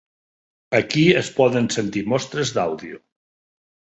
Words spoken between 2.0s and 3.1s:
mostres d'àudio.